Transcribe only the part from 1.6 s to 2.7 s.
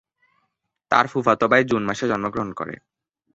June মাসে জন্মগ্রহণ